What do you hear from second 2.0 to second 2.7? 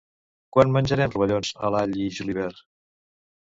i julivert?